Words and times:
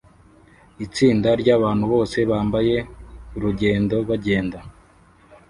Itsinda 0.85 1.29
ryabantu 1.41 1.83
bose 1.93 2.17
bambaye 2.31 2.75
urugendo 3.35 3.95
bagenda 4.09 4.59